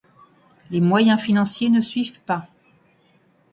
Les 0.71 0.81
moyens 0.81 1.21
financiers 1.21 1.69
ne 1.69 1.79
suivent 1.79 2.21
pas. 2.21 2.47